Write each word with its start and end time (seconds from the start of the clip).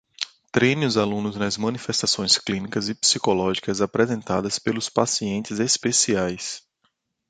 Treine 0.51 0.87
os 0.87 0.97
alunos 0.97 1.35
nas 1.35 1.57
manifestações 1.57 2.35
clínicas 2.35 2.89
e 2.89 2.95
psicológicas 2.95 3.81
apresentadas 3.81 4.57
pelos 4.57 4.89
pacientes 4.89 5.59
especiais. 5.59 6.63